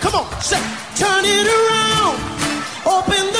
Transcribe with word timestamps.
Come 0.00 0.14
on, 0.14 0.40
say, 0.40 0.56
turn 0.96 1.24
it 1.24 1.46
around. 1.46 2.16
Open 2.86 3.24
the 3.36 3.39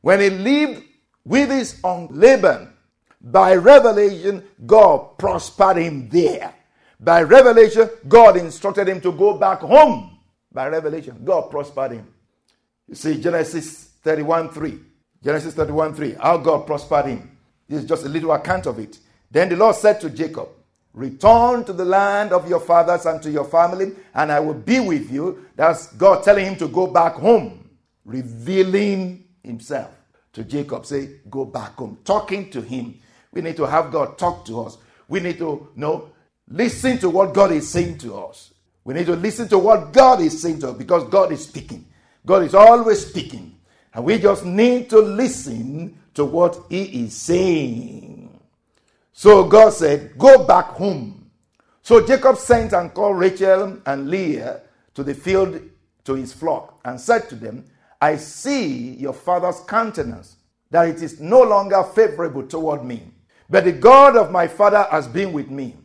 When 0.00 0.20
he 0.20 0.30
lived 0.30 0.82
with 1.24 1.50
his 1.50 1.80
uncle 1.84 2.16
Laban, 2.16 2.72
by 3.20 3.54
revelation, 3.54 4.44
God 4.64 5.18
prospered 5.18 5.76
him 5.76 6.08
there. 6.08 6.54
By 6.98 7.22
revelation, 7.22 7.88
God 8.08 8.36
instructed 8.36 8.88
him 8.88 9.00
to 9.02 9.12
go 9.12 9.36
back 9.36 9.60
home. 9.60 10.18
By 10.52 10.68
revelation, 10.68 11.20
God 11.24 11.50
prospered 11.50 11.92
him. 11.92 12.08
You 12.88 12.94
see, 12.94 13.20
Genesis 13.20 13.90
31 14.02 14.50
3. 14.50 14.78
Genesis 15.22 15.54
31 15.54 15.94
3. 15.94 16.12
How 16.14 16.38
God 16.38 16.66
prospered 16.66 17.06
him. 17.06 17.36
This 17.68 17.82
is 17.82 17.88
just 17.88 18.04
a 18.04 18.08
little 18.08 18.32
account 18.32 18.66
of 18.66 18.78
it. 18.78 18.98
Then 19.30 19.48
the 19.48 19.56
Lord 19.56 19.76
said 19.76 20.00
to 20.00 20.10
Jacob, 20.10 20.48
Return 20.92 21.62
to 21.64 21.72
the 21.72 21.84
land 21.84 22.32
of 22.32 22.48
your 22.48 22.58
fathers 22.58 23.06
and 23.06 23.22
to 23.22 23.30
your 23.30 23.44
family, 23.44 23.92
and 24.12 24.32
I 24.32 24.40
will 24.40 24.54
be 24.54 24.80
with 24.80 25.10
you. 25.10 25.46
That's 25.54 25.92
God 25.92 26.24
telling 26.24 26.46
him 26.46 26.56
to 26.56 26.66
go 26.66 26.88
back 26.88 27.14
home, 27.14 27.70
revealing 28.04 29.24
himself 29.42 29.90
to 30.32 30.44
Jacob. 30.44 30.86
Say, 30.86 31.20
Go 31.30 31.44
back 31.44 31.74
home. 31.74 31.98
Talking 32.04 32.50
to 32.50 32.60
him. 32.60 32.98
We 33.32 33.42
need 33.42 33.56
to 33.56 33.66
have 33.66 33.92
God 33.92 34.18
talk 34.18 34.44
to 34.46 34.62
us. 34.62 34.78
We 35.08 35.20
need 35.20 35.38
to 35.38 35.68
know, 35.76 36.10
listen 36.48 36.98
to 36.98 37.10
what 37.10 37.34
God 37.34 37.52
is 37.52 37.68
saying 37.68 37.98
to 37.98 38.16
us. 38.16 38.52
We 38.84 38.94
need 38.94 39.06
to 39.06 39.16
listen 39.16 39.48
to 39.48 39.58
what 39.58 39.92
God 39.92 40.20
is 40.20 40.40
saying 40.40 40.60
to 40.60 40.70
us 40.70 40.76
because 40.76 41.08
God 41.08 41.32
is 41.32 41.44
speaking. 41.44 41.86
God 42.26 42.42
is 42.42 42.54
always 42.54 43.06
speaking. 43.06 43.56
And 43.92 44.04
we 44.04 44.18
just 44.18 44.44
need 44.44 44.90
to 44.90 45.00
listen 45.00 45.98
to 46.14 46.24
what 46.24 46.58
He 46.68 47.04
is 47.04 47.14
saying. 47.14 48.40
So 49.12 49.44
God 49.44 49.72
said, 49.72 50.16
Go 50.16 50.44
back 50.44 50.66
home. 50.66 51.30
So 51.82 52.06
Jacob 52.06 52.36
sent 52.36 52.72
and 52.72 52.92
called 52.94 53.18
Rachel 53.18 53.80
and 53.86 54.08
Leah 54.08 54.60
to 54.94 55.02
the 55.02 55.14
field 55.14 55.60
to 56.04 56.14
his 56.14 56.32
flock 56.32 56.80
and 56.84 57.00
said 57.00 57.28
to 57.28 57.34
them, 57.34 57.64
I 58.00 58.16
see 58.16 58.94
your 58.94 59.12
father's 59.12 59.60
countenance, 59.60 60.36
that 60.70 60.88
it 60.88 61.02
is 61.02 61.20
no 61.20 61.42
longer 61.42 61.82
favorable 61.82 62.46
toward 62.46 62.84
me. 62.84 63.10
But 63.48 63.64
the 63.64 63.72
God 63.72 64.16
of 64.16 64.30
my 64.30 64.46
father 64.46 64.86
has 64.90 65.06
been 65.08 65.32
with 65.32 65.50
me. 65.50 65.76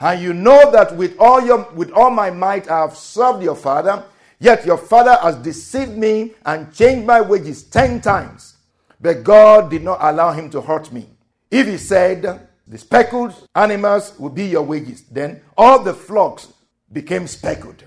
And 0.00 0.22
you 0.22 0.32
know 0.32 0.70
that 0.72 0.96
with 0.96 1.14
all 1.18 1.44
your 1.44 1.70
with 1.74 1.90
all 1.92 2.10
my 2.10 2.30
might 2.30 2.70
I 2.70 2.80
have 2.80 2.96
served 2.96 3.42
your 3.42 3.54
father, 3.54 4.02
yet 4.38 4.64
your 4.64 4.78
father 4.78 5.16
has 5.22 5.36
deceived 5.36 5.96
me 5.96 6.32
and 6.46 6.72
changed 6.72 7.06
my 7.06 7.20
wages 7.20 7.62
ten 7.64 8.00
times. 8.00 8.56
But 8.98 9.24
God 9.24 9.70
did 9.70 9.82
not 9.82 9.98
allow 10.00 10.32
him 10.32 10.48
to 10.50 10.60
hurt 10.62 10.90
me. 10.90 11.06
If 11.50 11.66
he 11.66 11.76
said, 11.76 12.48
The 12.66 12.78
speckled 12.78 13.34
animals 13.54 14.18
will 14.18 14.30
be 14.30 14.46
your 14.46 14.62
wages, 14.62 15.02
then 15.02 15.42
all 15.56 15.82
the 15.82 15.94
flocks 15.94 16.48
became 16.90 17.26
speckled. 17.26 17.84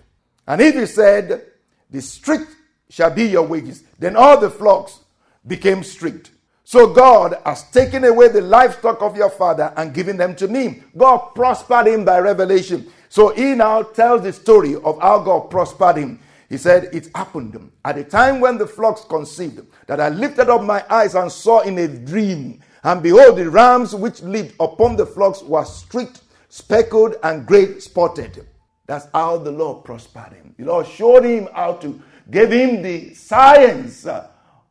And 0.48 0.62
if 0.62 0.76
he 0.76 0.86
said, 0.86 1.48
The 1.90 2.02
strict 2.02 2.56
shall 2.94 3.09
be 3.09 3.24
your 3.24 3.42
wages, 3.42 3.84
then 3.98 4.16
all 4.16 4.40
the 4.40 4.52
flocks 4.52 5.00
became 5.48 5.81
strict. 5.84 6.30
So 6.64 6.94
God 6.94 7.42
has 7.44 7.64
taken 7.72 8.04
away 8.04 8.28
the 8.28 8.42
livestock 8.42 9.02
of 9.02 9.18
your 9.18 9.31
father 9.31 9.74
and 9.78 9.96
given 9.96 10.16
them 10.16 10.36
to 10.36 10.48
me. 10.48 10.84
God 10.96 11.34
prospered 11.34 11.88
him 11.88 12.06
by 12.06 12.20
revelation. 12.20 12.86
So 13.09 13.30
he 13.30 13.56
now 13.56 13.82
tells 13.82 14.22
the 14.22 14.32
story 14.32 14.76
of 14.76 15.02
how 15.02 15.24
God 15.24 15.50
prospered 15.50 15.98
him. 15.98 16.20
He 16.50 16.58
said, 16.58 16.94
It 16.94 17.09
happened 17.16 17.72
at 17.84 17.96
the 17.96 18.03
time 18.03 18.40
when 18.40 18.59
the 18.59 18.68
flocks 18.68 19.03
conceived 19.06 19.66
that 19.88 20.00
I 20.00 20.09
lifted 20.09 20.48
up 20.52 20.62
my 20.62 20.86
eyes 20.88 21.16
and 21.16 21.32
saw 21.32 21.62
in 21.62 21.80
a 21.80 21.88
dream. 21.88 22.62
And 22.84 23.02
behold, 23.02 23.38
the 23.38 23.50
rams 23.50 23.96
which 23.96 24.22
lived 24.22 24.53
upon 24.59 24.98
the 24.98 25.08
flocks 25.08 25.42
were 25.42 25.66
streaked, 25.66 26.22
speckled, 26.48 27.16
and 27.24 27.48
great 27.48 27.82
spotted. 27.82 28.46
That's 28.86 29.08
how 29.14 29.38
the 29.38 29.52
Lord 29.52 29.86
prospered 29.86 30.34
him. 30.34 30.53
The 30.58 30.66
Lord 30.66 30.86
showed 30.88 31.24
him 31.24 31.48
how 31.56 31.74
to, 31.76 32.02
gave 32.29 32.51
him 32.51 32.81
the 32.81 33.13
science 33.13 34.07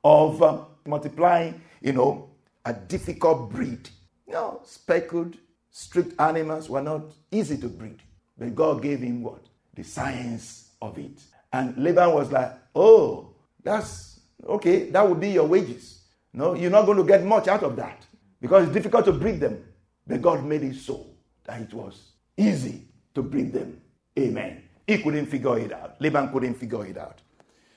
of 0.04 0.42
um, 0.42 0.66
multiplying, 0.86 1.60
you 1.80 1.92
know, 1.92 2.30
a 2.64 2.72
difficult 2.72 3.50
breed. 3.50 3.88
You 4.26 4.34
know, 4.34 4.60
speckled, 4.64 5.36
strict 5.70 6.18
animals 6.20 6.68
were 6.68 6.82
not 6.82 7.02
easy 7.30 7.56
to 7.58 7.68
breed. 7.68 8.00
But 8.38 8.54
God 8.54 8.82
gave 8.82 9.00
him 9.00 9.22
what? 9.22 9.44
The 9.74 9.82
science 9.82 10.70
of 10.80 10.98
it. 10.98 11.22
And 11.52 11.76
Laban 11.76 12.14
was 12.14 12.32
like, 12.32 12.52
oh, 12.74 13.34
that's 13.62 14.20
okay, 14.44 14.90
that 14.90 15.08
would 15.08 15.20
be 15.20 15.30
your 15.30 15.46
wages. 15.46 16.02
No, 16.32 16.54
you're 16.54 16.70
not 16.70 16.86
going 16.86 16.98
to 16.98 17.04
get 17.04 17.24
much 17.24 17.48
out 17.48 17.62
of 17.62 17.76
that 17.76 18.06
because 18.40 18.64
it's 18.64 18.72
difficult 18.72 19.04
to 19.04 19.12
breed 19.12 19.38
them. 19.38 19.62
But 20.06 20.22
God 20.22 20.44
made 20.44 20.62
it 20.62 20.76
so 20.76 21.06
that 21.44 21.60
it 21.60 21.72
was 21.72 22.12
easy 22.36 22.82
to 23.14 23.22
breed 23.22 23.52
them. 23.52 23.80
Amen. 24.18 24.62
He 24.86 24.98
couldn't 24.98 25.26
figure 25.26 25.58
it 25.58 25.72
out. 25.72 26.00
Laban 26.00 26.32
couldn't 26.32 26.54
figure 26.54 26.84
it 26.86 26.96
out. 26.96 27.20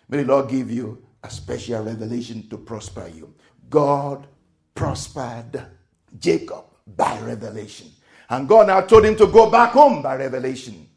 May 0.10 0.24
the 0.24 0.26
Lord 0.26 0.50
give 0.50 0.72
you 0.72 1.04
a 1.24 1.30
special 1.30 1.84
revelation 1.84 2.48
to 2.50 2.58
prosper 2.58 3.10
you. 3.14 3.34
God 3.70 4.28
prospered 4.74 5.66
Jacob 6.20 6.66
by 6.96 7.20
revelation. 7.22 7.88
And 8.30 8.48
God 8.48 8.68
now 8.68 8.82
told 8.82 9.06
him 9.06 9.16
to 9.18 9.28
go 9.28 9.50
back 9.50 9.72
home 9.72 10.02
by 10.02 10.16
revelation. 10.16 10.88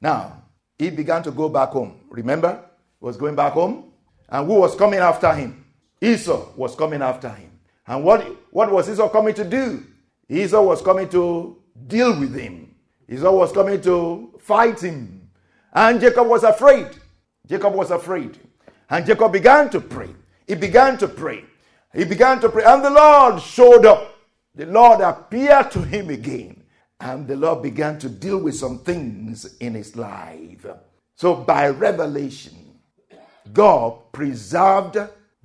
Now, 0.00 0.42
he 0.78 0.90
began 0.90 1.22
to 1.22 1.30
go 1.30 1.48
back 1.48 1.70
home. 1.70 2.00
Remember? 2.10 2.64
He 3.00 3.04
was 3.04 3.16
going 3.16 3.36
back 3.36 3.52
home. 3.52 3.92
And 4.28 4.46
who 4.46 4.54
was 4.54 4.74
coming 4.74 5.00
after 5.00 5.32
him? 5.32 5.64
Esau 6.00 6.48
was 6.56 6.74
coming 6.74 7.02
after 7.02 7.28
him. 7.28 7.50
And 7.86 8.04
what, 8.04 8.24
what 8.50 8.70
was 8.72 8.88
Esau 8.88 9.08
coming 9.08 9.34
to 9.34 9.44
do? 9.44 9.84
Esau 10.28 10.62
was 10.62 10.82
coming 10.82 11.08
to 11.10 11.56
deal 11.86 12.18
with 12.18 12.34
him. 12.34 12.74
Esau 13.08 13.30
was 13.30 13.52
coming 13.52 13.80
to 13.82 14.34
fight 14.40 14.80
him. 14.80 15.28
And 15.72 16.00
Jacob 16.00 16.26
was 16.26 16.42
afraid. 16.42 16.88
Jacob 17.52 17.74
was 17.74 17.90
afraid. 17.90 18.38
And 18.88 19.04
Jacob 19.04 19.30
began 19.30 19.68
to 19.68 19.80
pray. 19.82 20.08
He 20.46 20.54
began 20.54 20.96
to 20.96 21.06
pray. 21.06 21.44
He 21.92 22.04
began 22.04 22.40
to 22.40 22.48
pray. 22.48 22.64
And 22.64 22.82
the 22.82 22.88
Lord 22.88 23.42
showed 23.42 23.84
up. 23.84 24.16
The 24.54 24.64
Lord 24.64 25.02
appeared 25.02 25.70
to 25.72 25.82
him 25.82 26.08
again. 26.08 26.62
And 26.98 27.28
the 27.28 27.36
Lord 27.36 27.62
began 27.62 27.98
to 27.98 28.08
deal 28.08 28.38
with 28.38 28.54
some 28.56 28.78
things 28.78 29.58
in 29.58 29.74
his 29.74 29.94
life. 29.96 30.64
So 31.14 31.34
by 31.34 31.68
revelation, 31.68 32.80
God 33.52 34.12
preserved 34.12 34.96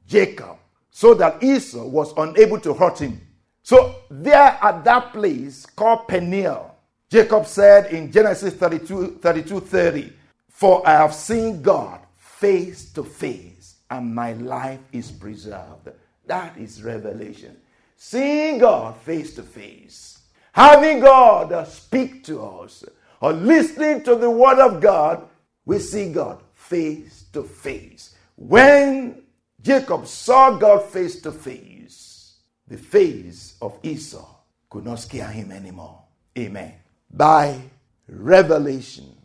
Jacob 0.07 0.59
so 0.89 1.13
that 1.15 1.43
Esau 1.43 1.85
was 1.87 2.13
unable 2.15 2.61
to 2.61 2.73
hurt 2.73 2.99
him. 2.99 3.19
So 3.63 3.95
there 4.09 4.57
at 4.61 4.85
that 4.85 5.11
place 5.11 5.65
called 5.65 6.07
Peniel, 6.07 6.73
Jacob 7.09 7.45
said 7.45 7.91
in 7.91 8.13
Genesis 8.13 8.53
32, 8.53 9.19
32 9.21 9.59
30, 9.59 10.13
For 10.57 10.81
I 10.87 10.93
have 10.93 11.13
seen 11.13 11.61
God 11.61 11.99
face 12.17 12.91
to 12.93 13.03
face 13.03 13.75
and 13.91 14.15
my 14.15 14.33
life 14.33 14.79
is 14.91 15.11
preserved. 15.11 15.89
That 16.25 16.57
is 16.57 16.81
revelation. 16.81 17.57
Seeing 17.95 18.57
God 18.57 18.97
face 18.97 19.35
to 19.35 19.43
face, 19.43 20.17
having 20.53 20.99
God 20.99 21.67
speak 21.67 22.23
to 22.23 22.43
us, 22.43 22.83
or 23.21 23.33
listening 23.33 24.01
to 24.05 24.15
the 24.15 24.31
Word 24.31 24.57
of 24.57 24.81
God, 24.81 25.27
we 25.63 25.77
see 25.77 26.11
God 26.11 26.41
face 26.55 27.25
to 27.33 27.43
face. 27.43 28.15
When 28.35 29.21
Jacob 29.61 30.07
saw 30.07 30.57
God 30.57 30.81
face 30.85 31.21
to 31.21 31.31
face, 31.31 32.37
the 32.67 32.77
face 32.77 33.57
of 33.61 33.77
Esau 33.83 34.25
could 34.71 34.85
not 34.85 35.01
scare 35.01 35.27
him 35.27 35.51
anymore. 35.51 36.01
Amen. 36.35 36.73
By 37.11 37.61
revelation, 38.09 39.16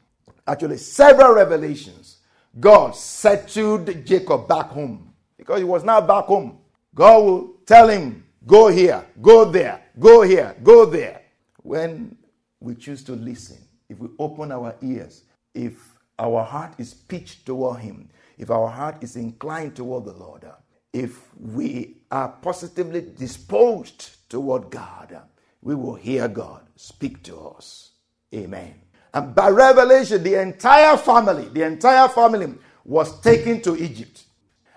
actually, 0.53 0.77
several 0.77 1.35
revelations, 1.35 2.19
God 2.61 2.95
settled 2.95 4.05
Jacob 4.05 4.47
back 4.47 4.67
home 4.67 5.13
because 5.37 5.59
he 5.59 5.65
was 5.65 5.85
now 5.85 6.01
back 6.01 6.25
home. 6.27 6.59
God 6.95 7.25
will 7.25 7.55
tell 7.67 7.89
him, 7.89 8.23
Go 8.47 8.69
here, 8.69 9.07
go 9.21 9.45
there, 9.45 9.85
go 9.99 10.23
here, 10.23 10.57
go 10.63 10.85
there. 10.85 11.23
When 11.63 12.17
we 12.59 12.75
choose 12.75 13.05
to 13.05 13.13
listen, 13.13 13.59
if 13.89 13.99
we 13.99 14.09
open 14.19 14.51
our 14.51 14.75
ears, 14.83 15.23
if 15.55 15.75
our 16.19 16.43
heart 16.43 16.75
is 16.79 16.93
pitched 16.93 17.47
toward 17.47 17.81
Him, 17.81 18.09
if 18.39 18.51
our 18.51 18.69
heart 18.69 19.03
is 19.03 19.17
inclined 19.17 19.77
toward 19.77 20.07
the 20.07 20.13
Lord, 20.13 20.45
if 20.93 21.21
we 21.37 21.99
are 22.11 22.29
positively 22.29 23.01
disposed 23.17 24.29
toward 24.29 24.71
God, 24.71 25.23
we 25.61 25.75
will 25.77 25.95
hear 25.95 26.27
God 26.27 26.63
speak 26.75 27.23
to 27.25 27.39
us. 27.39 27.93
Amen. 28.35 28.75
And 29.15 29.35
by 29.35 29.49
revelation, 29.51 30.23
the 30.23 30.41
entire 30.41 30.97
family, 30.97 31.49
the 31.49 31.65
entire 31.65 32.09
family 32.09 32.55
was 32.85 33.21
taken 33.21 33.61
to 33.63 33.77
Egypt. 33.77 34.25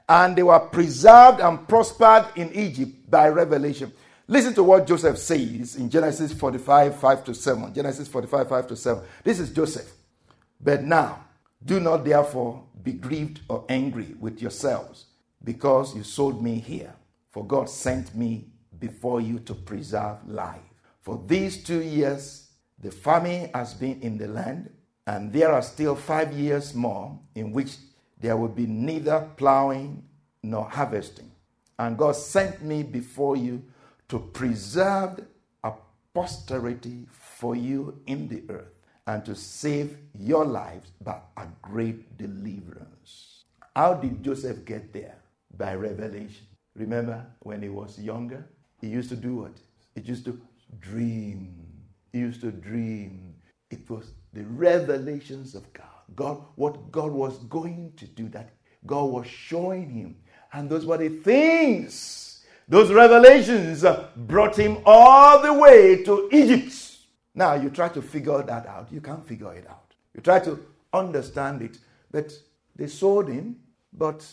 And 0.07 0.35
they 0.35 0.43
were 0.43 0.59
preserved 0.59 1.39
and 1.39 1.67
prospered 1.67 2.25
in 2.35 2.53
Egypt 2.53 3.09
by 3.09 3.29
revelation. 3.29 3.91
Listen 4.27 4.53
to 4.55 4.63
what 4.63 4.87
Joseph 4.87 5.17
says 5.17 5.75
in 5.75 5.89
Genesis 5.89 6.33
45, 6.33 6.99
5 6.99 7.23
to 7.25 7.33
7. 7.33 7.73
Genesis 7.73 8.07
45, 8.07 8.49
5 8.49 8.67
to 8.67 8.75
7. 8.75 9.03
This 9.23 9.39
is 9.39 9.51
Joseph. 9.51 9.91
But 10.59 10.83
now, 10.83 11.25
do 11.63 11.79
not 11.79 12.03
therefore 12.03 12.63
be 12.83 12.93
grieved 12.93 13.41
or 13.49 13.65
angry 13.69 14.15
with 14.19 14.41
yourselves 14.41 15.05
because 15.43 15.95
you 15.95 16.03
sold 16.03 16.43
me 16.43 16.59
here. 16.59 16.93
For 17.31 17.45
God 17.45 17.69
sent 17.69 18.15
me 18.15 18.47
before 18.79 19.21
you 19.21 19.39
to 19.39 19.53
preserve 19.53 20.17
life. 20.27 20.61
For 21.01 21.21
these 21.27 21.63
two 21.63 21.81
years, 21.81 22.44
the 22.80 22.92
famine 22.92 23.50
has 23.54 23.74
been 23.74 24.01
in 24.01 24.18
the 24.18 24.27
land, 24.27 24.69
and 25.07 25.31
there 25.31 25.51
are 25.51 25.62
still 25.62 25.95
five 25.95 26.33
years 26.33 26.74
more 26.74 27.18
in 27.36 27.51
which 27.51 27.77
there 28.19 28.38
will 28.38 28.50
be 28.50 28.66
neither 28.66 29.30
plowing 29.38 30.04
nor 30.42 30.69
harvesting. 30.69 31.31
And 31.77 31.98
God 31.98 32.16
sent 32.16 32.63
me 32.63 32.83
before 32.83 33.36
you 33.36 33.63
to 34.10 34.19
preserve 34.19 35.19
a 35.63 35.74
posterity 36.13 37.06
for 37.12 37.56
you 37.56 38.00
in 38.07 38.27
the 38.27 38.44
earth 38.50 38.72
and 39.07 39.24
to 39.25 39.36
save 39.36 39.98
your 40.18 40.45
lives 40.45 40.92
by 41.01 41.19
a 41.38 41.48
great 41.62 42.18
deliverance. 42.18 43.44
How 43.75 43.94
did 43.94 44.24
Joseph 44.24 44.66
get 44.66 44.94
there? 44.94 45.18
By 45.57 45.75
revelation. 45.75 46.48
Remember 46.75 47.25
when 47.39 47.62
he 47.62 47.69
was 47.69 48.00
younger? 48.00 48.48
He 48.81 48.88
used 48.88 49.10
to 49.10 49.16
do 49.16 49.36
what? 49.36 49.54
He 49.95 50.01
used 50.01 50.25
to 50.25 50.39
dream. 50.80 51.64
Used 52.15 52.41
to 52.41 52.51
dream. 52.51 53.35
It 53.69 53.89
was 53.89 54.12
the 54.31 54.44
revelations 54.44 55.53
of 55.53 55.71
God. 55.73 55.85
God, 56.15 56.41
what 56.56 56.91
God 56.91 57.12
was 57.12 57.38
going 57.45 57.94
to 57.97 58.06
do, 58.06 58.29
that 58.29 58.51
God 58.85 59.06
was 59.06 59.27
showing 59.27 59.89
him. 59.89 60.15
And 60.53 60.69
those 60.69 60.85
were 60.85 60.97
the 60.97 61.09
things 61.09 62.25
those 62.67 62.91
revelations 62.91 63.85
brought 64.15 64.57
him 64.57 64.79
all 64.85 65.41
the 65.41 65.53
way 65.53 66.03
to 66.03 66.29
Egypt. 66.31 66.73
Now, 67.35 67.53
you 67.53 67.69
try 67.69 67.89
to 67.89 68.01
figure 68.01 68.41
that 68.41 68.65
out. 68.65 68.91
You 68.91 69.01
can't 69.01 69.25
figure 69.27 69.53
it 69.53 69.69
out. 69.69 69.94
You 70.15 70.21
try 70.21 70.39
to 70.39 70.65
understand 70.91 71.61
it. 71.61 71.77
But 72.09 72.33
they 72.75 72.88
sold 72.88 73.27
him, 73.27 73.57
but 73.94 74.25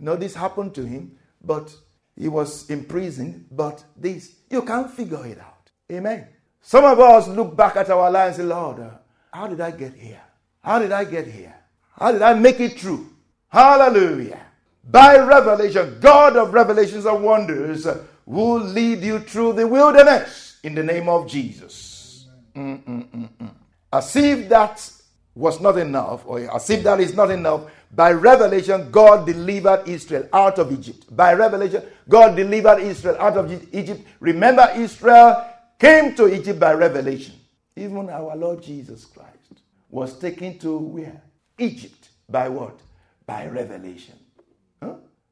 you 0.00 0.06
know, 0.06 0.16
this 0.16 0.34
happened 0.34 0.74
to 0.74 0.84
him, 0.84 1.16
but 1.40 1.74
he 2.16 2.28
was 2.28 2.68
in 2.70 2.84
prison, 2.84 3.46
but 3.50 3.84
this, 3.96 4.34
you 4.50 4.62
can't 4.62 4.90
figure 4.90 5.24
it 5.24 5.38
out. 5.38 5.70
Amen. 5.92 6.26
Some 6.66 6.84
of 6.84 6.98
us 6.98 7.28
look 7.28 7.56
back 7.56 7.76
at 7.76 7.90
our 7.90 8.10
lives 8.10 8.38
and 8.38 8.48
say, 8.48 8.54
Lord, 8.54 8.80
uh, 8.80 8.90
how 9.32 9.46
did 9.46 9.60
I 9.60 9.70
get 9.70 9.94
here? 9.94 10.20
How 10.62 10.80
did 10.80 10.90
I 10.90 11.04
get 11.04 11.26
here? 11.26 11.54
How 11.92 12.10
did 12.10 12.22
I 12.22 12.34
make 12.34 12.58
it 12.58 12.80
through? 12.80 13.06
Hallelujah 13.48 14.46
by 14.90 15.18
revelation, 15.18 15.98
God 16.00 16.36
of 16.36 16.54
revelations 16.54 17.06
and 17.06 17.22
wonders, 17.22 17.86
uh, 17.86 18.04
will 18.24 18.60
lead 18.60 19.02
you 19.02 19.18
through 19.20 19.54
the 19.54 19.66
wilderness 19.66 20.58
in 20.62 20.74
the 20.74 20.82
name 20.82 21.08
of 21.08 21.28
Jesus. 21.28 22.26
Mm-mm-mm-mm. 22.54 23.50
As 23.92 24.16
if 24.16 24.48
that 24.48 24.90
was 25.34 25.60
not 25.60 25.76
enough, 25.78 26.22
or 26.26 26.40
as 26.54 26.70
if 26.70 26.82
that 26.84 27.00
is 27.00 27.14
not 27.14 27.30
enough, 27.30 27.62
by 27.92 28.10
revelation, 28.12 28.90
God 28.90 29.26
delivered 29.26 29.88
Israel 29.88 30.28
out 30.32 30.58
of 30.58 30.72
Egypt. 30.72 31.14
By 31.14 31.34
revelation, 31.34 31.82
God 32.08 32.36
delivered 32.36 32.80
Israel 32.80 33.16
out 33.18 33.36
of 33.36 33.50
Egypt. 33.74 34.02
Remember, 34.20 34.70
Israel 34.74 35.46
came 35.78 36.14
to 36.14 36.32
Egypt 36.32 36.58
by 36.58 36.72
revelation. 36.72 37.34
Even 37.76 38.08
our 38.10 38.34
Lord 38.36 38.62
Jesus 38.62 39.04
Christ 39.04 39.60
was 39.90 40.18
taken 40.18 40.58
to 40.58 40.78
where? 40.78 41.22
Egypt. 41.58 42.08
By 42.28 42.48
what? 42.48 42.78
By 43.24 43.46
revelation. 43.46 44.14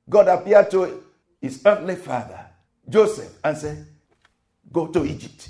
God 0.09 0.29
appeared 0.29 0.71
to 0.71 1.03
his 1.41 1.63
earthly 1.65 1.97
father, 1.97 2.41
Joseph, 2.89 3.33
and 3.43 3.57
said, 3.57 3.87
Go 4.73 4.89
to 4.89 5.05
Egypt. 5.05 5.49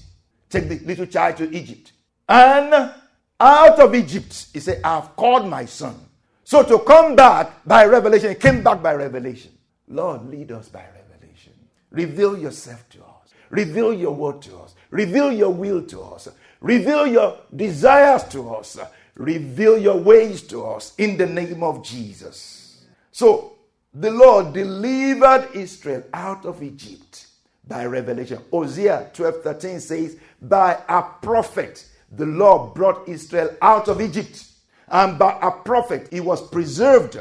Take 0.48 0.68
the 0.68 0.78
little 0.80 1.06
child 1.06 1.36
to 1.38 1.56
Egypt. 1.56 1.92
And 2.28 2.92
out 3.40 3.80
of 3.80 3.94
Egypt, 3.94 4.46
he 4.52 4.60
said, 4.60 4.80
I've 4.84 5.16
called 5.16 5.48
my 5.48 5.64
son. 5.64 5.96
So 6.44 6.62
to 6.62 6.78
come 6.80 7.16
back 7.16 7.64
by 7.66 7.86
revelation, 7.86 8.30
he 8.30 8.34
came 8.36 8.62
back 8.62 8.82
by 8.82 8.94
revelation. 8.94 9.52
Lord, 9.88 10.28
lead 10.28 10.52
us 10.52 10.68
by 10.68 10.84
revelation. 10.84 11.52
Reveal 11.90 12.38
yourself 12.38 12.88
to 12.90 12.98
us. 13.02 13.13
Reveal 13.54 13.94
your 13.94 14.12
word 14.12 14.42
to 14.42 14.58
us. 14.58 14.74
Reveal 14.90 15.30
your 15.30 15.50
will 15.50 15.80
to 15.84 16.02
us. 16.02 16.28
Reveal 16.60 17.06
your 17.06 17.38
desires 17.54 18.24
to 18.24 18.52
us. 18.52 18.76
Reveal 19.14 19.78
your 19.78 19.96
ways 19.96 20.42
to 20.42 20.64
us 20.66 20.92
in 20.98 21.16
the 21.16 21.26
name 21.26 21.62
of 21.62 21.84
Jesus. 21.84 22.84
So 23.12 23.52
the 23.94 24.10
Lord 24.10 24.54
delivered 24.54 25.50
Israel 25.54 26.02
out 26.12 26.44
of 26.44 26.64
Egypt 26.64 27.28
by 27.68 27.86
revelation. 27.86 28.40
Hosea 28.50 29.10
12 29.14 29.42
13 29.44 29.78
says, 29.80 30.16
By 30.42 30.76
a 30.88 31.02
prophet, 31.22 31.86
the 32.10 32.26
Lord 32.26 32.74
brought 32.74 33.08
Israel 33.08 33.56
out 33.62 33.86
of 33.86 34.00
Egypt. 34.00 34.46
And 34.88 35.16
by 35.16 35.38
a 35.40 35.52
prophet, 35.52 36.08
he 36.10 36.18
was 36.18 36.42
preserved. 36.48 37.20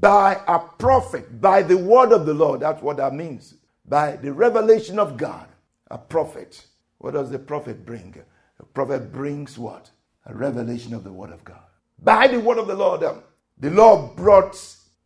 By 0.00 0.40
a 0.46 0.60
prophet, 0.60 1.40
by 1.40 1.62
the 1.62 1.76
word 1.76 2.12
of 2.12 2.26
the 2.26 2.34
Lord. 2.34 2.60
That's 2.60 2.80
what 2.80 2.98
that 2.98 3.12
means. 3.12 3.54
By 3.84 4.16
the 4.16 4.32
revelation 4.32 4.98
of 4.98 5.16
God. 5.16 5.48
A 5.90 5.98
prophet. 5.98 6.66
What 6.98 7.14
does 7.14 7.30
the 7.30 7.38
prophet 7.38 7.84
bring? 7.84 8.14
A 8.58 8.64
prophet 8.64 9.12
brings 9.12 9.58
what? 9.58 9.90
A 10.26 10.34
revelation 10.34 10.94
of 10.94 11.04
the 11.04 11.12
word 11.12 11.30
of 11.30 11.44
God. 11.44 11.62
By 11.98 12.28
the 12.28 12.40
word 12.40 12.58
of 12.58 12.66
the 12.66 12.74
Lord, 12.74 13.02
um, 13.02 13.22
the 13.58 13.70
Lord 13.70 14.16
brought 14.16 14.56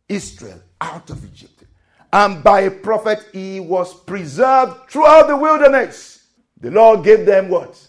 Israel 0.07 0.61
out 0.79 1.09
of 1.09 1.25
Egypt. 1.25 1.63
And 2.13 2.43
by 2.43 2.61
a 2.61 2.71
prophet, 2.71 3.27
he 3.33 3.59
was 3.59 3.93
preserved 3.93 4.89
throughout 4.89 5.27
the 5.27 5.35
wilderness. 5.35 6.27
The 6.59 6.71
Lord 6.71 7.03
gave 7.03 7.25
them 7.25 7.49
what? 7.49 7.79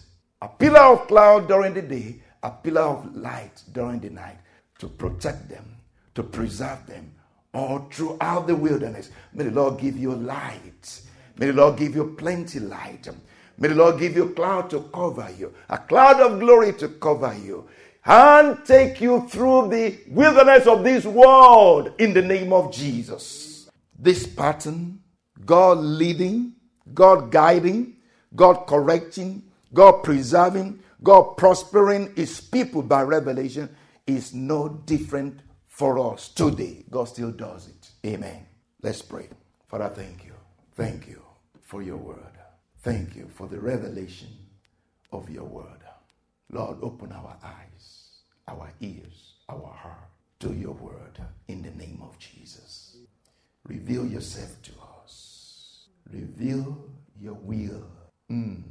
A 0.41 0.47
pillar 0.47 0.79
of 0.79 1.07
cloud 1.07 1.47
during 1.47 1.73
the 1.73 1.81
day, 1.81 2.21
a 2.43 2.51
pillar 2.51 2.81
of 2.81 3.15
light 3.15 3.63
during 3.71 3.99
the 3.99 4.09
night 4.09 4.37
to 4.79 4.87
protect 4.87 5.49
them, 5.49 5.77
to 6.15 6.23
preserve 6.23 6.85
them 6.87 7.13
all 7.53 7.87
throughout 7.91 8.47
the 8.47 8.55
wilderness. 8.55 9.09
May 9.33 9.45
the 9.45 9.51
Lord 9.51 9.79
give 9.79 9.97
you 9.97 10.13
light. 10.13 11.01
May 11.37 11.47
the 11.47 11.53
Lord 11.53 11.77
give 11.77 11.95
you 11.95 12.15
plenty 12.17 12.59
light. 12.59 13.07
May 13.57 13.69
the 13.69 13.75
Lord 13.75 13.99
give 13.99 14.15
you 14.15 14.25
a 14.25 14.33
cloud 14.33 14.69
to 14.69 14.81
cover 14.93 15.29
you, 15.37 15.53
a 15.69 15.77
cloud 15.77 16.21
of 16.21 16.39
glory 16.39 16.73
to 16.73 16.87
cover 16.87 17.35
you 17.35 17.67
and 18.05 18.63
take 18.65 19.01
you 19.01 19.27
through 19.27 19.67
the 19.69 19.97
wilderness 20.07 20.65
of 20.65 20.83
this 20.83 21.05
world 21.05 21.93
in 21.99 22.13
the 22.13 22.21
name 22.21 22.53
of 22.53 22.71
Jesus. 22.71 23.69
This 23.97 24.25
pattern, 24.25 25.01
God 25.45 25.79
leading, 25.79 26.53
God 26.93 27.31
guiding, 27.31 27.97
God 28.35 28.65
correcting, 28.65 29.43
God 29.73 30.03
preserving, 30.03 30.79
God 31.03 31.37
prospering 31.37 32.15
his 32.15 32.39
people 32.39 32.81
by 32.81 33.03
revelation 33.03 33.69
is 34.07 34.33
no 34.33 34.69
different 34.85 35.41
for 35.79 36.13
us 36.13 36.29
today. 36.29 36.83
God 36.91 37.05
still 37.05 37.31
does 37.31 37.69
it. 37.69 37.89
Amen. 38.05 38.45
Let's 38.83 39.01
pray. 39.01 39.29
Father, 39.67 39.89
thank 39.89 40.25
you. 40.25 40.33
Thank 40.75 41.07
you 41.07 41.23
for 41.63 41.81
your 41.81 41.97
word. 41.97 42.37
Thank 42.83 43.15
you 43.15 43.29
for 43.33 43.47
the 43.47 43.61
revelation 43.61 44.29
of 45.13 45.29
your 45.29 45.45
word. 45.45 45.83
Lord, 46.51 46.79
open 46.83 47.13
our 47.13 47.37
eyes 47.43 48.09
our 48.49 48.71
ears, 48.81 49.35
our 49.47 49.71
heart 49.83 50.09
to 50.39 50.53
your 50.53 50.73
word 50.73 51.19
in 51.47 51.61
the 51.61 51.71
name 51.71 52.01
of 52.03 52.17
Jesus. 52.17 52.97
Reveal 53.65 54.07
yourself 54.07 54.61
to 54.63 54.71
us. 55.03 55.87
Reveal 56.11 56.77
your 57.19 57.35
will. 57.35 57.85
Mm. 58.31 58.63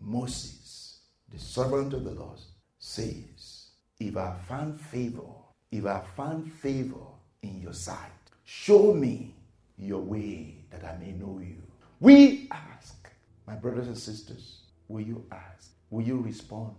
Moses, 0.00 1.00
the 1.32 1.38
servant 1.38 1.92
of 1.94 2.04
the 2.04 2.12
Lord, 2.12 2.38
says, 2.78 3.70
If 3.98 4.16
I 4.16 4.34
find 4.48 4.80
favor, 4.80 5.22
if 5.70 5.84
I 5.86 6.00
find 6.16 6.52
favor 6.52 7.06
in 7.42 7.60
your 7.60 7.72
sight, 7.72 8.10
show 8.44 8.92
me 8.92 9.34
your 9.78 10.00
way 10.00 10.64
that 10.70 10.84
I 10.84 10.96
may 10.98 11.12
know 11.12 11.40
you. 11.42 11.62
We 12.00 12.48
ask, 12.50 13.10
my 13.46 13.54
brothers 13.54 13.86
and 13.86 13.98
sisters, 13.98 14.60
will 14.88 15.02
you 15.02 15.24
ask? 15.32 15.70
Will 15.90 16.02
you 16.02 16.18
respond 16.18 16.74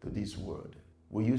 to 0.00 0.10
this 0.10 0.36
word? 0.36 0.76
Will 1.10 1.24
you 1.24 1.38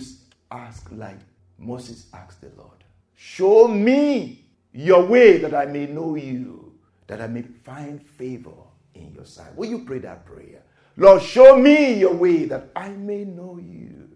ask 0.51 0.88
like 0.92 1.20
Moses 1.58 2.08
asked 2.13 2.42
the 2.42 2.51
Lord? 2.58 2.84
Show 3.16 3.68
me 3.68 4.46
your 4.74 5.06
way 5.06 5.38
that 5.38 5.54
I 5.54 5.66
may 5.66 5.88
know 5.88 6.16
you, 6.16 6.74
that 7.08 7.22
I 7.22 7.27
may 7.27 7.42
find 7.42 8.01
favor 8.01 8.51
in 8.94 9.13
your 9.13 9.25
sight. 9.25 9.56
Will 9.56 9.70
you 9.70 9.80
pray 9.86 10.00
that 10.00 10.25
prayer? 10.25 10.62
Lord, 10.98 11.22
show 11.22 11.58
me 11.58 11.94
your 11.94 12.13
way 12.13 12.46
that 12.46 12.70
I 12.75 12.89
may 12.89 13.24
know 13.24 13.60
you, 13.62 14.10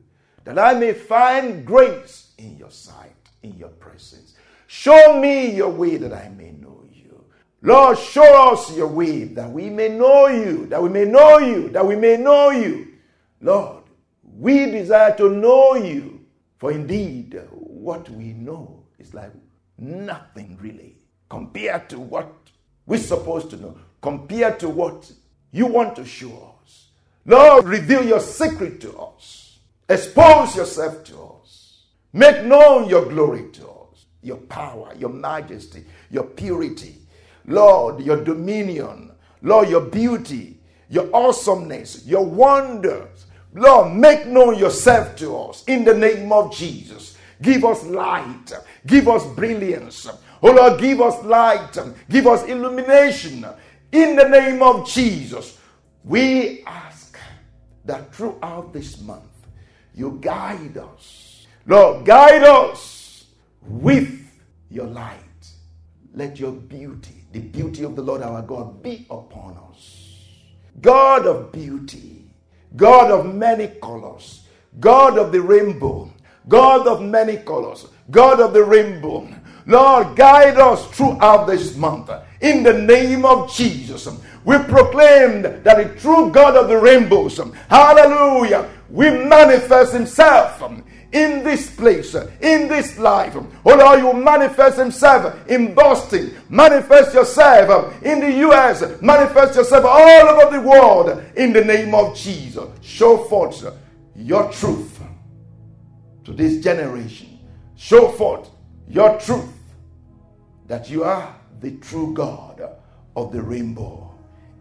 that 0.43 0.59
I 0.59 0.73
may 0.73 0.93
find 0.93 1.65
grace 1.65 2.33
in 2.37 2.57
your 2.57 2.71
sight, 2.71 3.15
in 3.43 3.57
your 3.57 3.69
presence. 3.69 4.35
Show 4.67 5.19
me 5.19 5.53
your 5.55 5.69
way 5.69 5.97
that 5.97 6.13
I 6.13 6.29
may 6.29 6.51
know 6.51 6.83
you. 6.91 7.23
Lord, 7.61 7.97
show 7.97 8.51
us 8.51 8.75
your 8.75 8.87
way 8.87 9.25
that 9.25 9.49
we 9.49 9.69
may 9.69 9.89
know 9.89 10.27
you, 10.27 10.65
that 10.67 10.81
we 10.81 10.89
may 10.89 11.05
know 11.05 11.37
you, 11.37 11.69
that 11.69 11.85
we 11.85 11.95
may 11.95 12.17
know 12.17 12.49
you. 12.49 12.93
Lord, 13.41 13.83
we 14.23 14.65
desire 14.71 15.15
to 15.17 15.29
know 15.29 15.75
you, 15.75 16.25
for 16.57 16.71
indeed, 16.71 17.41
what 17.51 18.09
we 18.09 18.33
know 18.33 18.83
is 18.97 19.13
like 19.13 19.31
nothing 19.77 20.57
really 20.61 20.97
compared 21.29 21.89
to 21.89 21.99
what 21.99 22.31
we're 22.85 22.99
supposed 22.99 23.49
to 23.51 23.57
know, 23.57 23.77
compared 24.01 24.59
to 24.59 24.69
what 24.69 25.11
you 25.51 25.65
want 25.65 25.95
to 25.95 26.05
show 26.05 26.55
us. 26.63 26.87
Lord, 27.25 27.65
reveal 27.65 28.03
your 28.03 28.19
secret 28.19 28.81
to 28.81 28.97
us, 28.97 29.50
expose 29.91 30.55
yourself 30.55 31.03
to 31.05 31.17
us, 31.41 31.83
make 32.13 32.43
known 32.45 32.89
your 32.89 33.05
glory 33.05 33.49
to 33.53 33.67
us, 33.67 34.05
your 34.21 34.37
power, 34.37 34.93
your 34.97 35.09
majesty, 35.09 35.83
your 36.09 36.23
purity, 36.23 36.95
Lord, 37.45 38.01
your 38.01 38.23
dominion, 38.23 39.11
Lord, 39.41 39.69
your 39.69 39.81
beauty, 39.81 40.59
your 40.89 41.13
awesomeness, 41.15 42.05
your 42.05 42.25
wonders. 42.25 43.25
Lord, 43.53 43.93
make 43.93 44.27
known 44.27 44.57
yourself 44.57 45.15
to 45.17 45.35
us 45.35 45.63
in 45.65 45.83
the 45.83 45.93
name 45.93 46.31
of 46.31 46.55
Jesus. 46.55 47.17
Give 47.41 47.65
us 47.65 47.83
light. 47.85 48.53
Give 48.85 49.07
us 49.07 49.25
brilliance. 49.25 50.07
Oh 50.43 50.51
Lord, 50.51 50.79
give 50.79 51.01
us 51.01 51.23
light. 51.23 51.77
Give 52.09 52.27
us 52.27 52.43
illumination. 52.43 53.45
In 53.91 54.15
the 54.15 54.27
name 54.27 54.61
of 54.61 54.87
Jesus, 54.87 55.57
we 56.03 56.63
ask 56.65 57.17
that 57.85 58.13
throughout 58.13 58.71
this 58.71 59.01
month, 59.01 59.30
you 59.93 60.17
guide 60.21 60.77
us. 60.77 61.47
Lord, 61.65 62.05
guide 62.05 62.43
us 62.43 63.25
with 63.61 64.27
your 64.69 64.87
light. 64.87 65.17
Let 66.13 66.39
your 66.39 66.51
beauty, 66.51 67.23
the 67.31 67.39
beauty 67.39 67.83
of 67.83 67.95
the 67.95 68.01
Lord 68.01 68.21
our 68.21 68.41
God, 68.41 68.81
be 68.83 69.05
upon 69.09 69.57
us. 69.69 70.27
God 70.81 71.25
of 71.27 71.51
beauty, 71.51 72.23
God 72.75 73.11
of 73.11 73.33
many 73.33 73.67
colors, 73.81 74.45
God 74.79 75.17
of 75.17 75.31
the 75.31 75.41
rainbow, 75.41 76.09
God 76.47 76.87
of 76.87 77.01
many 77.01 77.37
colors, 77.37 77.87
God 78.09 78.39
of 78.39 78.53
the 78.53 78.63
rainbow. 78.63 79.27
Lord, 79.67 80.15
guide 80.15 80.57
us 80.57 80.85
throughout 80.87 81.45
this 81.45 81.75
month. 81.75 82.09
In 82.41 82.63
the 82.63 82.73
name 82.73 83.25
of 83.25 83.53
Jesus, 83.53 84.07
we 84.43 84.57
proclaim 84.57 85.43
that 85.43 85.63
the 85.63 85.99
true 85.99 86.31
God 86.31 86.55
of 86.55 86.67
the 86.67 86.77
rainbows, 86.77 87.39
hallelujah, 87.69 88.69
will 88.91 89.25
manifest 89.25 89.93
himself 89.93 90.61
in 91.11 91.43
this 91.43 91.69
place, 91.75 92.15
in 92.15 92.67
this 92.67 92.97
life. 92.97 93.35
Oh 93.35 93.75
Lord, 93.75 93.99
you 93.99 94.13
manifest 94.13 94.77
Himself 94.77 95.47
in 95.47 95.73
Boston, 95.73 96.35
manifest 96.49 97.13
yourself 97.13 98.01
in 98.03 98.19
the 98.19 98.31
US, 98.49 99.01
manifest 99.01 99.55
yourself 99.55 99.85
all 99.85 100.29
over 100.29 100.55
the 100.55 100.61
world 100.61 101.23
in 101.35 101.51
the 101.51 101.63
name 101.63 101.93
of 101.93 102.15
Jesus. 102.15 102.69
Show 102.81 103.17
forth 103.25 103.65
your 104.15 104.51
truth 104.51 105.01
to 106.23 106.31
this 106.31 106.63
generation. 106.63 107.39
Show 107.75 108.09
forth 108.09 108.49
your 108.87 109.19
truth 109.19 109.51
that 110.67 110.89
you 110.89 111.03
are 111.03 111.35
the 111.59 111.71
true 111.77 112.13
God 112.13 112.61
of 113.15 113.33
the 113.33 113.41
rainbow 113.41 114.09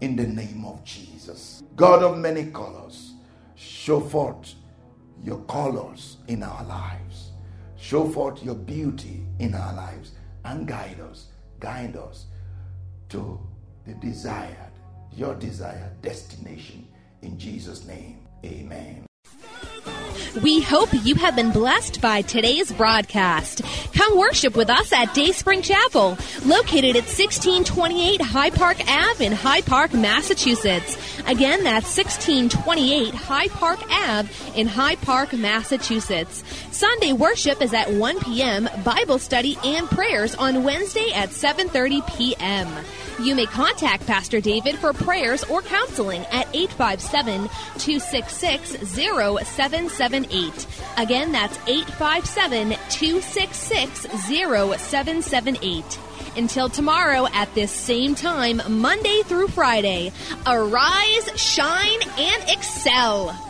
in 0.00 0.16
the 0.16 0.26
name 0.26 0.64
of 0.64 0.82
Jesus. 0.84 1.62
God 1.76 2.02
of 2.02 2.18
many 2.18 2.46
colors, 2.46 3.09
show 3.80 3.98
forth 3.98 4.56
your 5.24 5.38
colors 5.44 6.18
in 6.28 6.42
our 6.42 6.64
lives. 6.64 7.30
Show 7.78 8.06
forth 8.10 8.42
your 8.42 8.54
beauty 8.54 9.24
in 9.38 9.54
our 9.54 9.72
lives 9.72 10.12
and 10.44 10.68
guide 10.68 11.00
us, 11.00 11.28
guide 11.60 11.96
us 11.96 12.26
to 13.08 13.40
the 13.86 13.94
desired, 13.94 14.72
your 15.12 15.34
desired 15.34 16.02
destination. 16.02 16.86
In 17.22 17.38
Jesus' 17.38 17.86
name, 17.86 18.18
amen. 18.44 19.06
We 20.44 20.60
hope 20.60 20.90
you 20.92 21.14
have 21.14 21.34
been 21.34 21.50
blessed 21.50 22.02
by 22.02 22.20
today's 22.22 22.70
broadcast. 22.70 23.62
Come 24.00 24.16
worship 24.16 24.56
with 24.56 24.70
us 24.70 24.94
at 24.94 25.12
Dayspring 25.12 25.60
Chapel, 25.60 26.16
located 26.46 26.96
at 26.96 27.04
1628 27.04 28.22
Hyde 28.22 28.54
Park 28.54 28.78
Ave 28.88 29.22
in 29.22 29.30
Hyde 29.30 29.66
Park, 29.66 29.92
Massachusetts. 29.92 30.96
Again, 31.26 31.62
that's 31.64 31.94
1628 31.94 33.12
Hyde 33.12 33.50
Park 33.50 33.78
Ave 33.90 34.58
in 34.58 34.68
Hyde 34.68 35.02
Park, 35.02 35.34
Massachusetts. 35.34 36.42
Sunday 36.70 37.12
worship 37.12 37.60
is 37.60 37.74
at 37.74 37.92
1 37.92 38.20
p.m., 38.20 38.70
Bible 38.82 39.18
study 39.18 39.58
and 39.62 39.86
prayers 39.90 40.34
on 40.34 40.64
Wednesday 40.64 41.12
at 41.12 41.28
7:30 41.28 42.16
p.m. 42.16 42.68
You 43.22 43.34
may 43.34 43.44
contact 43.44 44.06
Pastor 44.06 44.40
David 44.40 44.76
for 44.76 44.94
prayers 44.94 45.44
or 45.44 45.60
counseling 45.60 46.22
at 46.32 46.48
857 46.54 47.50
266 47.76 48.70
0778. 48.88 50.66
Again, 50.96 51.30
that's 51.32 51.58
857 51.66 52.70
266 52.88 53.58
0778. 53.96 55.98
Until 56.36 56.68
tomorrow 56.68 57.26
at 57.32 57.52
this 57.54 57.72
same 57.72 58.14
time, 58.14 58.62
Monday 58.68 59.22
through 59.24 59.48
Friday, 59.48 60.12
arise, 60.46 61.40
shine, 61.40 61.98
and 62.16 62.44
excel. 62.48 63.49